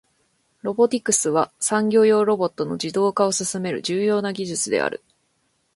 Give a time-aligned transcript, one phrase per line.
[0.63, 5.03] ロボティクスは、産業用ロボットの自動化を進める重要な技術である。